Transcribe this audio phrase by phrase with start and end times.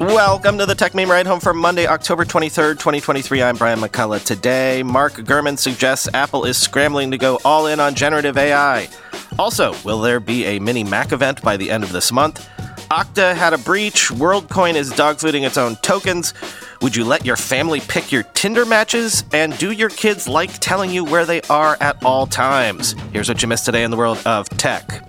[0.00, 3.42] Welcome to the Techmeme Ride Home for Monday, October 23rd, 2023.
[3.42, 4.24] I'm Brian McCullough.
[4.24, 8.88] Today, Mark Gurman suggests Apple is scrambling to go all in on generative AI.
[9.38, 12.48] Also, will there be a mini Mac event by the end of this month?
[12.90, 14.08] Okta had a breach.
[14.08, 16.32] WorldCoin is dogfooding its own tokens.
[16.80, 19.24] Would you let your family pick your Tinder matches?
[19.34, 22.92] And do your kids like telling you where they are at all times?
[23.12, 25.06] Here's what you missed today in the world of tech.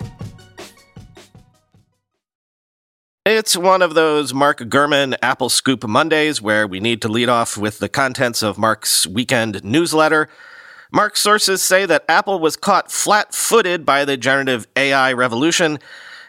[3.24, 7.56] It's one of those Mark Gurman Apple Scoop Mondays where we need to lead off
[7.56, 10.28] with the contents of Mark's weekend newsletter.
[10.92, 15.78] Mark's sources say that Apple was caught flat footed by the generative AI revolution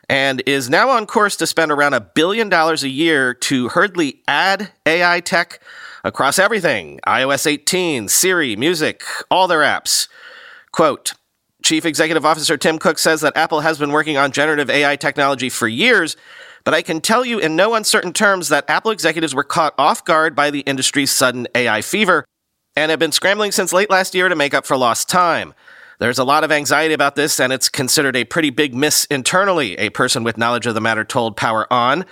[0.07, 4.21] and is now on course to spend around a billion dollars a year to hurriedly
[4.27, 5.61] add AI tech
[6.03, 10.07] across everything iOS 18, Siri, music, all their apps.
[10.71, 11.13] Quote,
[11.63, 15.49] Chief Executive Officer Tim Cook says that Apple has been working on generative AI technology
[15.49, 16.15] for years
[16.63, 20.03] but I can tell you in no uncertain terms that Apple executives were caught off
[20.05, 22.25] guard by the industry's sudden AI fever
[22.75, 25.53] and have been scrambling since late last year to make up for lost time.
[25.99, 29.77] There's a lot of anxiety about this, and it's considered a pretty big miss internally,
[29.77, 32.03] a person with knowledge of the matter told Power On.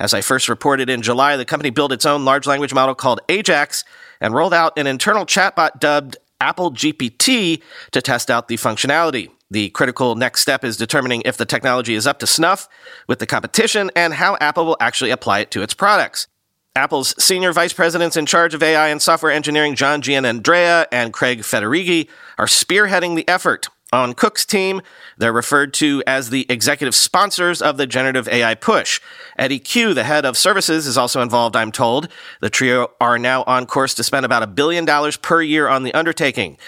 [0.00, 3.20] As I first reported in July, the company built its own large language model called
[3.28, 3.84] Ajax
[4.20, 9.30] and rolled out an internal chatbot dubbed Apple GPT to test out the functionality.
[9.50, 12.68] The critical next step is determining if the technology is up to snuff
[13.06, 16.26] with the competition and how Apple will actually apply it to its products.
[16.74, 21.40] Apple's senior vice presidents in charge of AI and software engineering, John Giannandrea and Craig
[21.40, 23.68] Federighi, are spearheading the effort.
[23.92, 24.82] On Cook's team,
[25.16, 29.00] they're referred to as the executive sponsors of the generative AI push.
[29.38, 32.08] Eddie Cue, the head of services, is also involved, I'm told.
[32.40, 35.84] The trio are now on course to spend about a billion dollars per year on
[35.84, 36.58] the undertaking.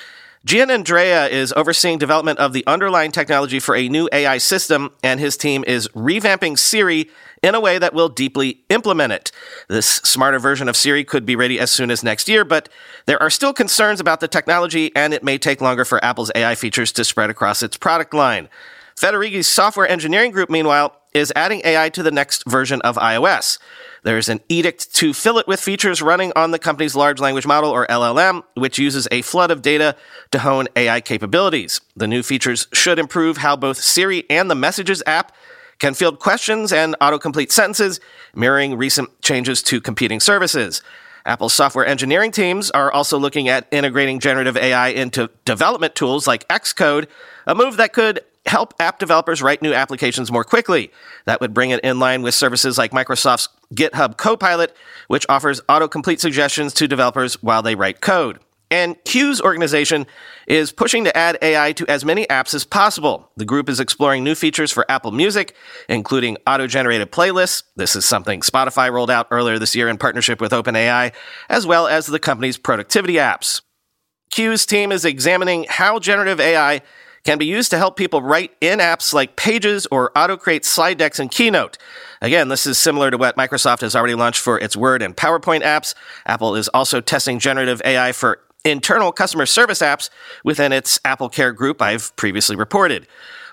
[0.48, 5.36] Giannandrea is overseeing development of the underlying technology for a new AI system, and his
[5.36, 7.10] team is revamping Siri
[7.42, 9.30] in a way that will deeply implement it.
[9.68, 12.70] This smarter version of Siri could be ready as soon as next year, but
[13.04, 16.54] there are still concerns about the technology, and it may take longer for Apple's AI
[16.54, 18.48] features to spread across its product line.
[18.96, 23.58] Federighi's software engineering group, meanwhile, is adding AI to the next version of iOS.
[24.02, 27.70] There's an edict to fill it with features running on the company's large language model,
[27.70, 29.96] or LLM, which uses a flood of data
[30.30, 31.80] to hone AI capabilities.
[31.96, 35.32] The new features should improve how both Siri and the Messages app
[35.78, 38.00] can field questions and autocomplete sentences,
[38.34, 40.82] mirroring recent changes to competing services.
[41.24, 46.48] Apple's software engineering teams are also looking at integrating generative AI into development tools like
[46.48, 47.06] Xcode,
[47.46, 50.90] a move that could help app developers write new applications more quickly.
[51.26, 54.76] That would bring it in line with services like Microsoft's GitHub Copilot,
[55.06, 58.40] which offers autocomplete suggestions to developers while they write code.
[58.70, 60.06] And Cue's organization
[60.46, 63.30] is pushing to add AI to as many apps as possible.
[63.36, 65.54] The group is exploring new features for Apple Music,
[65.88, 67.62] including auto generated playlists.
[67.76, 71.14] This is something Spotify rolled out earlier this year in partnership with OpenAI,
[71.48, 73.62] as well as the company's productivity apps.
[74.30, 76.82] Cue's team is examining how generative AI
[77.28, 80.96] can be used to help people write in apps like Pages or auto create slide
[80.96, 81.76] decks in Keynote.
[82.22, 85.60] Again, this is similar to what Microsoft has already launched for its Word and PowerPoint
[85.60, 85.92] apps.
[86.24, 90.10] Apple is also testing generative AI for internal customer service apps
[90.44, 93.06] within its Apple Care group, I've previously reported.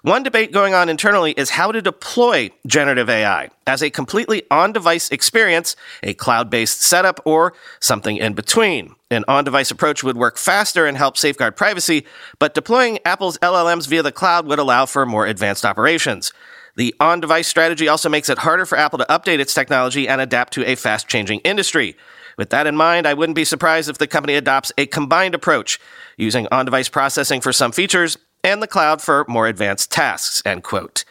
[0.06, 4.72] One debate going on internally is how to deploy generative AI as a completely on
[4.72, 8.94] device experience, a cloud based setup, or something in between.
[9.10, 12.06] An on device approach would work faster and help safeguard privacy,
[12.38, 16.32] but deploying Apple's LLMs via the cloud would allow for more advanced operations.
[16.76, 20.22] The on device strategy also makes it harder for Apple to update its technology and
[20.22, 21.96] adapt to a fast changing industry.
[22.38, 25.80] With that in mind, I wouldn't be surprised if the company adopts a combined approach,
[26.18, 30.64] using on device processing for some features and the cloud for more advanced tasks, end
[30.64, 31.04] quote.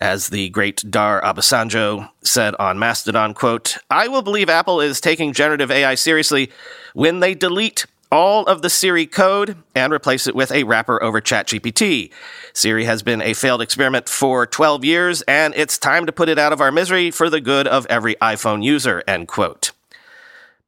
[0.00, 5.32] As the great Dar Obasanjo said on Mastodon, quote, I will believe Apple is taking
[5.32, 6.50] generative AI seriously
[6.94, 11.20] when they delete all of the Siri code and replace it with a wrapper over
[11.20, 12.10] ChatGPT.
[12.52, 16.38] Siri has been a failed experiment for 12 years, and it's time to put it
[16.38, 19.72] out of our misery for the good of every iPhone user, end quote.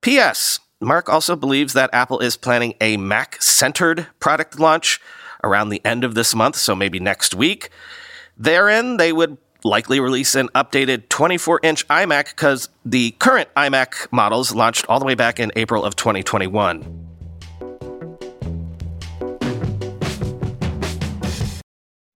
[0.02, 0.60] P.S.
[0.80, 4.98] Mark also believes that Apple is planning a Mac centered product launch
[5.44, 7.68] around the end of this month, so maybe next week.
[8.34, 14.54] Therein, they would likely release an updated 24 inch iMac because the current iMac models
[14.54, 17.08] launched all the way back in April of 2021.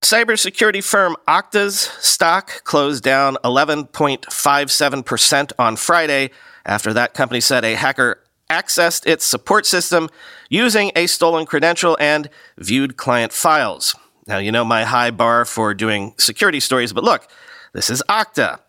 [0.02, 6.30] Cybersecurity firm Okta's stock closed down 11.57% on Friday
[6.66, 8.20] after that company said a hacker
[8.50, 10.08] accessed its support system
[10.48, 12.28] using a stolen credential and
[12.58, 13.94] viewed client files.
[14.26, 17.28] Now, you know my high bar for doing security stories, but look,
[17.72, 18.60] this is Okta,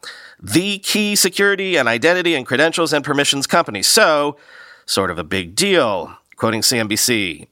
[0.42, 3.82] the key security and identity and credentials and permissions company.
[3.82, 4.38] So,
[4.86, 6.18] sort of a big deal.
[6.36, 7.48] Quoting CNBC,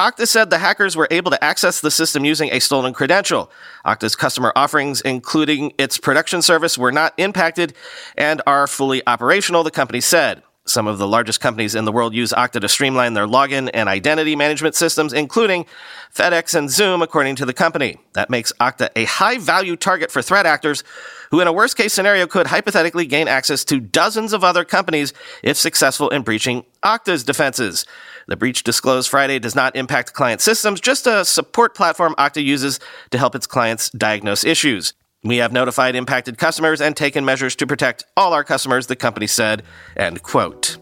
[0.00, 3.50] Okta said the hackers were able to access the system using a stolen credential.
[3.84, 7.74] Okta's customer offerings, including its production service, were not impacted
[8.16, 10.42] and are fully operational, the company said.
[10.64, 13.90] Some of the largest companies in the world use Okta to streamline their login and
[13.90, 15.66] identity management systems, including
[16.14, 17.98] FedEx and Zoom, according to the company.
[18.14, 20.82] That makes Okta a high value target for threat actors
[21.30, 25.12] who, in a worst case scenario, could hypothetically gain access to dozens of other companies
[25.42, 27.84] if successful in breaching Okta's defenses.
[28.30, 32.78] The breach disclosed Friday does not impact client systems, just a support platform Okta uses
[33.10, 34.94] to help its clients diagnose issues.
[35.24, 39.26] We have notified impacted customers and taken measures to protect all our customers, the company
[39.26, 39.64] said,
[39.96, 40.76] end quote.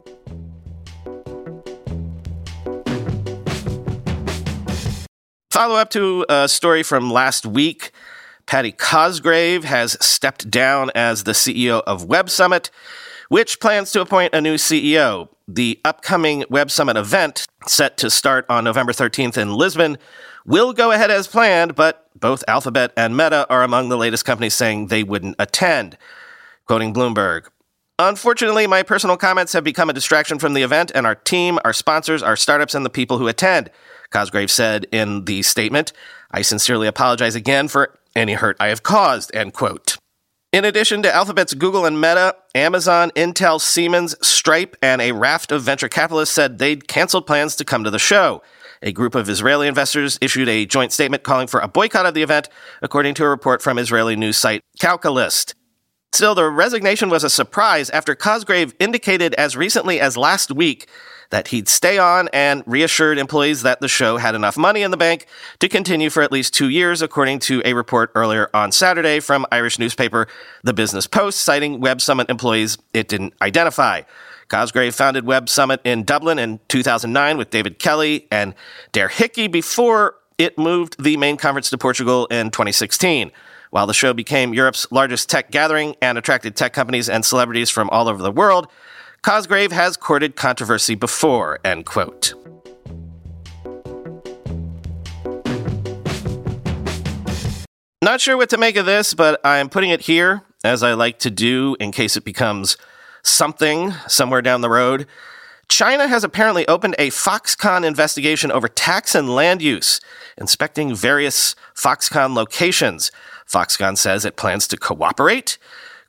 [5.50, 7.92] Follow up to a story from last week.
[8.44, 12.70] Paddy Cosgrave has stepped down as the CEO of Web Summit,
[13.28, 15.28] which plans to appoint a new CEO.
[15.46, 19.98] The upcoming Web Summit event, set to start on November 13th in Lisbon,
[20.44, 24.54] will go ahead as planned, but both Alphabet and Meta are among the latest companies
[24.54, 25.96] saying they wouldn't attend.
[26.66, 27.48] Quoting Bloomberg,
[28.00, 31.72] Unfortunately, my personal comments have become a distraction from the event and our team, our
[31.72, 33.70] sponsors, our startups, and the people who attend,
[34.10, 35.92] Cosgrave said in the statement.
[36.30, 39.98] I sincerely apologize again for any hurt I have caused, end quote.
[40.50, 45.60] In addition to Alphabet's Google and Meta, Amazon, Intel, Siemens, Stripe, and a raft of
[45.60, 48.42] venture capitalists said they'd canceled plans to come to the show.
[48.80, 52.22] A group of Israeli investors issued a joint statement calling for a boycott of the
[52.22, 52.48] event,
[52.80, 55.54] according to a report from Israeli news site Calcalist.
[56.12, 60.88] Still, the resignation was a surprise after Cosgrave indicated as recently as last week
[61.31, 64.96] that he'd stay on and reassured employees that the show had enough money in the
[64.96, 65.26] bank
[65.58, 69.44] to continue for at least two years, according to a report earlier on Saturday from
[69.52, 70.26] Irish newspaper
[70.64, 74.02] The Business Post, citing Web Summit employees it didn't identify.
[74.49, 78.54] Cosgrave founded Web Summit in Dublin in 2009 with David Kelly and
[78.93, 83.31] Daire Hickey before it moved the main conference to Portugal in 2016.
[83.70, 87.90] While the show became Europe's largest tech gathering and attracted tech companies and celebrities from
[87.90, 88.68] all over the world,
[89.22, 92.34] Cosgrave has courted controversy before, end quote.
[98.00, 101.18] Not sure what to make of this, but I'm putting it here, as I like
[101.20, 102.78] to do in case it becomes
[103.22, 105.06] something somewhere down the road.
[105.68, 110.00] China has apparently opened a Foxconn investigation over tax and land use,
[110.38, 113.10] inspecting various Foxconn locations.
[113.48, 115.58] Foxconn says it plans to cooperate.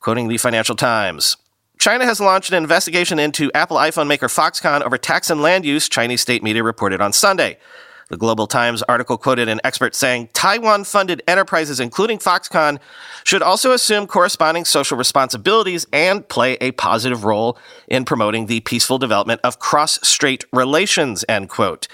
[0.02, 1.38] Quoting the Financial Times,
[1.78, 5.88] China has launched an investigation into Apple iPhone maker Foxconn over tax and land use,
[5.88, 7.58] Chinese state media reported on Sunday.
[8.10, 12.80] The Global Times article quoted an expert saying Taiwan funded enterprises, including Foxconn,
[13.24, 17.58] should also assume corresponding social responsibilities and play a positive role
[17.88, 21.88] in promoting the peaceful development of cross strait relations, end quote.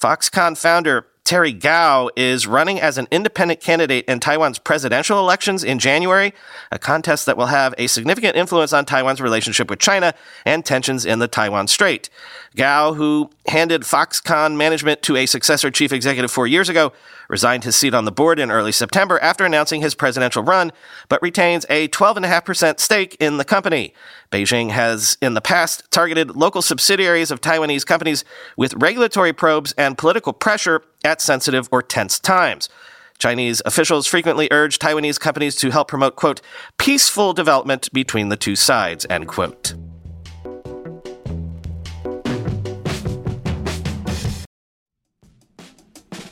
[0.00, 5.78] Foxconn founder Terry Gou is running as an independent candidate in Taiwan's presidential elections in
[5.78, 6.34] January,
[6.72, 10.12] a contest that will have a significant influence on Taiwan's relationship with China
[10.44, 12.10] and tensions in the Taiwan Strait.
[12.56, 16.92] Gou, who handed Foxconn management to a successor chief executive four years ago,
[17.30, 20.72] resigned his seat on the board in early September after announcing his presidential run,
[21.08, 23.94] but retains a 12.5% stake in the company.
[24.30, 28.24] Beijing has in the past targeted local subsidiaries of Taiwanese companies
[28.56, 32.68] with regulatory probes and political pressure at sensitive or tense times.
[33.18, 36.40] Chinese officials frequently urge Taiwanese companies to help promote, quote,
[36.78, 39.74] peaceful development between the two sides, end quote.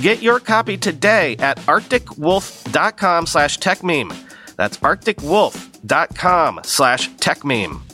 [0.00, 4.14] Get your copy today at arcticwolf.com slash techmeme.
[4.56, 7.93] That's Arctic Wolf, patreon.com slash techmeme.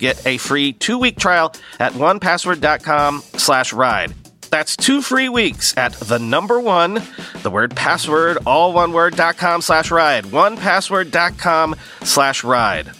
[0.01, 4.13] get a free two-week trial at onepassword.com slash ride.
[4.49, 7.01] That's two free weeks at the number one,
[7.41, 10.25] the word password, all one word, dot com slash ride.
[10.25, 12.91] Onepassword.com slash ride.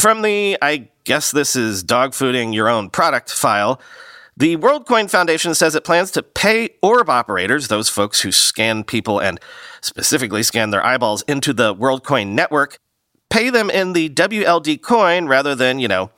[0.00, 3.80] From the, I guess this is dogfooding your own product file,
[4.36, 9.20] the WorldCoin Foundation says it plans to pay orb operators, those folks who scan people
[9.20, 9.40] and
[9.80, 12.78] specifically scan their eyeballs into the WorldCoin network,
[13.30, 16.10] pay them in the WLD coin rather than, you know,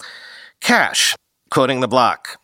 [0.60, 1.14] cash,
[1.50, 2.38] quoting the block.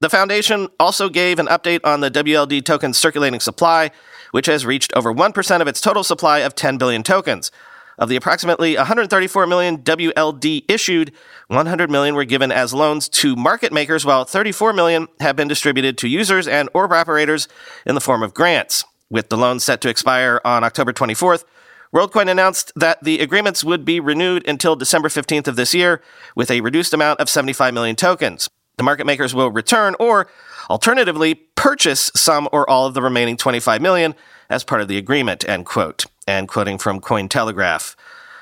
[0.00, 3.90] The foundation also gave an update on the WLD token circulating supply,
[4.30, 7.50] which has reached over 1% of its total supply of 10 billion tokens.
[7.98, 11.12] Of the approximately 134 million WLD issued,
[11.48, 15.98] 100 million were given as loans to market makers, while 34 million have been distributed
[15.98, 17.46] to users and orb operators
[17.84, 18.86] in the form of grants.
[19.10, 21.44] With the loans set to expire on October 24th,
[21.94, 26.00] WorldCoin announced that the agreements would be renewed until December 15th of this year
[26.36, 28.48] with a reduced amount of 75 million tokens.
[28.76, 30.28] The market makers will return or
[30.70, 34.14] alternatively purchase some or all of the remaining 25 million
[34.48, 36.06] as part of the agreement, end quote.
[36.28, 37.96] And quoting from Cointelegraph.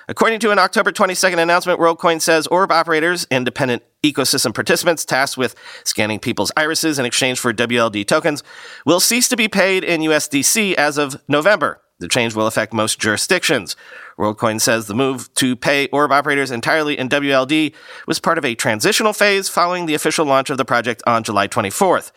[0.09, 5.55] According to an October 22nd announcement, WorldCoin says orb operators, independent ecosystem participants tasked with
[5.85, 8.43] scanning people's irises in exchange for WLD tokens,
[8.85, 11.81] will cease to be paid in USDC as of November.
[12.01, 13.75] The change will affect most jurisdictions.
[14.19, 17.75] WorldCoin says the move to pay orb operators entirely in WLD
[18.07, 21.49] was part of a transitional phase following the official launch of the project on July
[21.49, 22.13] 24th.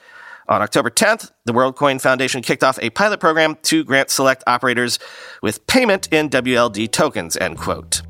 [0.47, 4.99] On October 10th, the WorldCoin Foundation kicked off a pilot program to grant select operators
[5.41, 8.01] with payment in WLD tokens, end quote.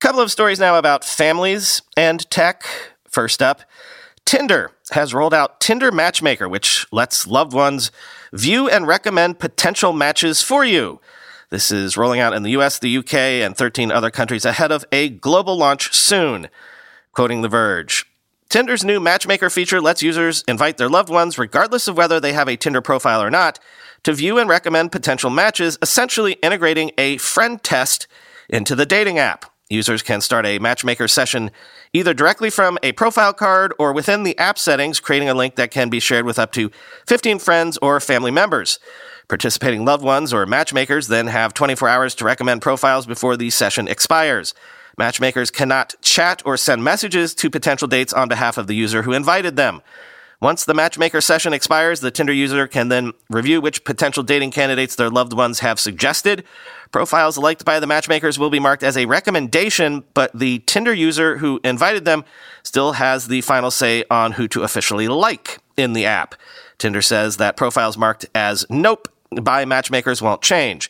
[0.00, 2.64] Couple of stories now about families and tech.
[3.08, 3.62] First up,
[4.24, 7.90] Tinder has rolled out Tinder Matchmaker, which lets loved ones
[8.32, 11.00] view and recommend potential matches for you.
[11.50, 14.84] This is rolling out in the US, the UK, and 13 other countries ahead of
[14.92, 16.48] a global launch soon.
[17.12, 18.06] Quoting The Verge
[18.48, 22.48] Tinder's new matchmaker feature lets users invite their loved ones, regardless of whether they have
[22.48, 23.58] a Tinder profile or not,
[24.04, 28.06] to view and recommend potential matches, essentially integrating a friend test
[28.48, 29.46] into the dating app.
[29.70, 31.50] Users can start a matchmaker session
[31.94, 35.70] either directly from a profile card or within the app settings, creating a link that
[35.70, 36.70] can be shared with up to
[37.06, 38.78] 15 friends or family members.
[39.28, 43.88] Participating loved ones or matchmakers then have 24 hours to recommend profiles before the session
[43.88, 44.52] expires.
[44.98, 49.12] Matchmakers cannot chat or send messages to potential dates on behalf of the user who
[49.12, 49.80] invited them.
[50.40, 54.94] Once the matchmaker session expires, the Tinder user can then review which potential dating candidates
[54.94, 56.44] their loved ones have suggested.
[56.94, 61.38] Profiles liked by the matchmakers will be marked as a recommendation, but the Tinder user
[61.38, 62.24] who invited them
[62.62, 66.36] still has the final say on who to officially like in the app.
[66.78, 69.08] Tinder says that profiles marked as nope
[69.42, 70.88] by matchmakers won't change.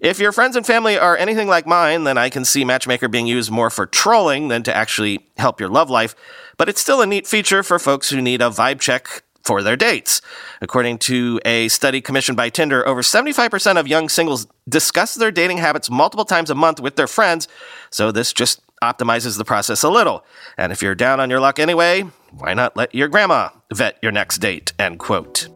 [0.00, 3.26] If your friends and family are anything like mine, then I can see Matchmaker being
[3.26, 6.14] used more for trolling than to actually help your love life,
[6.56, 9.76] but it's still a neat feature for folks who need a vibe check for their
[9.76, 10.20] dates.
[10.60, 15.58] According to a study commissioned by Tinder, over 75% of young singles discuss their dating
[15.58, 17.48] habits multiple times a month with their friends,
[17.90, 20.24] so this just optimizes the process a little.
[20.58, 24.12] And if you're down on your luck anyway, why not let your grandma vet your
[24.12, 24.72] next date?
[24.78, 25.48] End quote.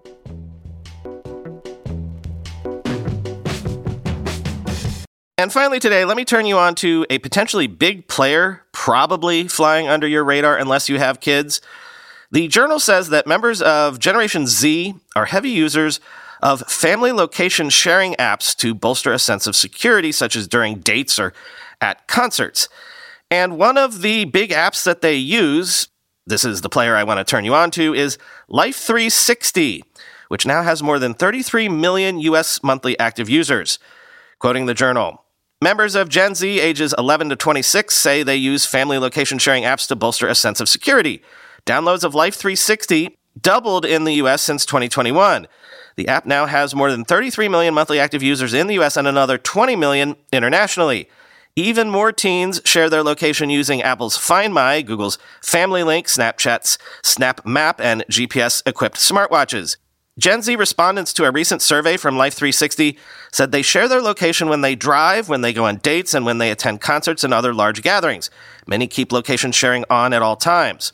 [5.38, 9.86] And finally, today, let me turn you on to a potentially big player, probably flying
[9.86, 11.60] under your radar unless you have kids.
[12.36, 16.00] The journal says that members of Generation Z are heavy users
[16.42, 21.18] of family location sharing apps to bolster a sense of security, such as during dates
[21.18, 21.32] or
[21.80, 22.68] at concerts.
[23.30, 25.88] And one of the big apps that they use
[26.26, 29.82] This is the player I want to turn you on to is Life 360,
[30.28, 33.78] which now has more than 33 million US monthly active users.
[34.40, 35.24] Quoting the journal,
[35.62, 39.88] Members of Gen Z ages 11 to 26 say they use family location sharing apps
[39.88, 41.22] to bolster a sense of security.
[41.66, 45.48] Downloads of Life 360 doubled in the US since 2021.
[45.96, 49.08] The app now has more than 33 million monthly active users in the US and
[49.08, 51.08] another 20 million internationally.
[51.56, 57.44] Even more teens share their location using Apple's Find My, Google's Family Link, Snapchat's Snap
[57.44, 59.76] Map, and GPS equipped smartwatches.
[60.18, 62.96] Gen Z respondents to a recent survey from Life 360
[63.32, 66.38] said they share their location when they drive, when they go on dates, and when
[66.38, 68.30] they attend concerts and other large gatherings.
[68.66, 70.92] Many keep location sharing on at all times.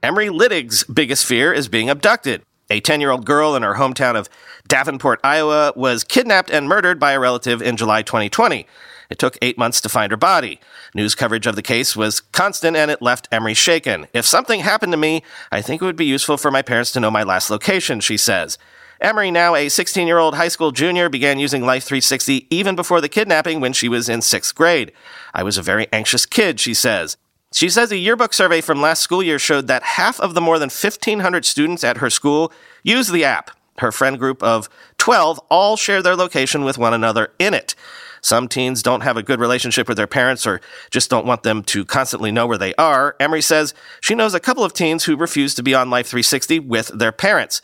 [0.00, 2.42] Emery Littig's biggest fear is being abducted.
[2.70, 4.28] A 10 year old girl in her hometown of
[4.68, 8.64] Davenport, Iowa, was kidnapped and murdered by a relative in July 2020.
[9.10, 10.60] It took eight months to find her body.
[10.94, 14.06] News coverage of the case was constant and it left Emery shaken.
[14.12, 17.00] If something happened to me, I think it would be useful for my parents to
[17.00, 18.56] know my last location, she says.
[19.00, 23.00] Emery, now a 16 year old high school junior, began using Life 360 even before
[23.00, 24.92] the kidnapping when she was in sixth grade.
[25.34, 27.16] I was a very anxious kid, she says.
[27.52, 30.58] She says a yearbook survey from last school year showed that half of the more
[30.58, 32.52] than 1,500 students at her school
[32.82, 33.50] use the app.
[33.78, 37.74] Her friend group of 12 all share their location with one another in it.
[38.20, 41.62] Some teens don't have a good relationship with their parents or just don't want them
[41.64, 43.16] to constantly know where they are.
[43.20, 46.58] Emery says she knows a couple of teens who refuse to be on Life 360
[46.58, 47.62] with their parents.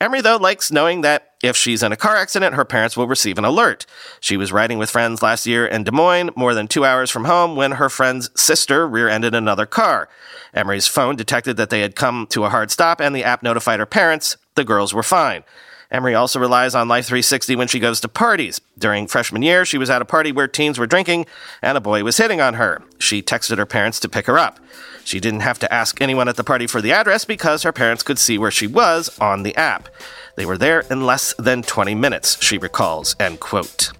[0.00, 3.38] Emery, though, likes knowing that if she's in a car accident, her parents will receive
[3.38, 3.86] an alert.
[4.20, 7.24] She was riding with friends last year in Des Moines, more than two hours from
[7.24, 10.08] home, when her friend's sister rear ended another car.
[10.52, 13.80] Emery's phone detected that they had come to a hard stop, and the app notified
[13.80, 15.42] her parents the girls were fine.
[15.90, 18.60] Emery also relies on Life 360 when she goes to parties.
[18.78, 21.26] During freshman year, she was at a party where teens were drinking
[21.62, 22.82] and a boy was hitting on her.
[22.98, 24.60] She texted her parents to pick her up.
[25.04, 28.02] She didn't have to ask anyone at the party for the address because her parents
[28.02, 29.88] could see where she was on the app.
[30.36, 33.92] They were there in less than 20 minutes, she recalls, end quote.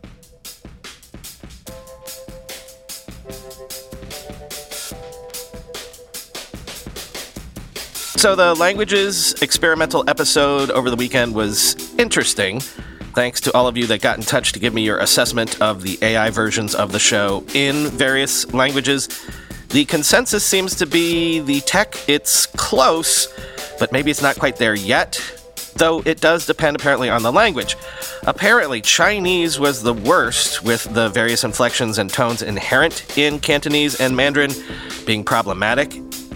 [8.20, 12.60] So, the languages experimental episode over the weekend was interesting.
[13.14, 15.80] Thanks to all of you that got in touch to give me your assessment of
[15.80, 19.08] the AI versions of the show in various languages.
[19.70, 23.26] The consensus seems to be the tech, it's close,
[23.78, 25.18] but maybe it's not quite there yet,
[25.76, 27.74] though it does depend apparently on the language.
[28.26, 34.14] Apparently, Chinese was the worst, with the various inflections and tones inherent in Cantonese and
[34.14, 34.52] Mandarin
[35.06, 35.90] being problematic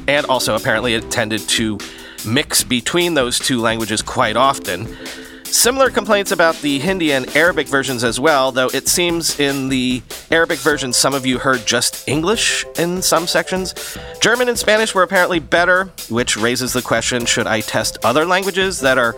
[0.09, 1.79] and also apparently it tended to
[2.27, 4.97] mix between those two languages quite often.
[5.45, 10.03] Similar complaints about the Hindi and Arabic versions as well, though it seems in the
[10.33, 13.73] Arabic version some of you heard just English in some sections.
[14.21, 18.81] German and Spanish were apparently better, which raises the question should I test other languages
[18.81, 19.13] that are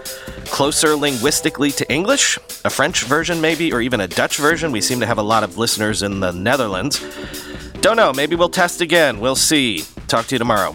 [0.45, 2.39] closer linguistically to English?
[2.67, 4.73] A French version, maybe, or even a Dutch version?
[4.73, 7.03] We seem to have a lot of listeners in the Netherlands.
[7.87, 9.21] Don't know, maybe we'll test again.
[9.21, 9.85] We'll see.
[10.09, 10.75] Talk to you tomorrow.